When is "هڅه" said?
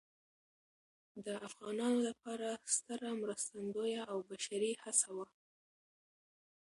4.83-5.07